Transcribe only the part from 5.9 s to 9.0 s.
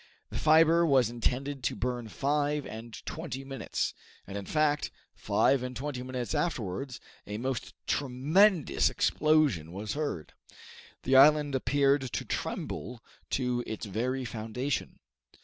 minutes afterwards a most tremendous